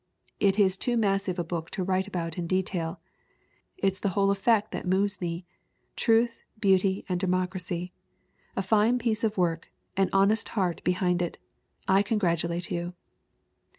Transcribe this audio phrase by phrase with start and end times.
[0.39, 2.99] It is too massive a book to write about in detail;
[3.77, 5.45] it's the whole effect that moves me:
[5.95, 7.93] truth, beauty and democracy.
[8.55, 11.37] A fine piece of work an honest heart behind it.
[11.87, 12.95] I congratulate you."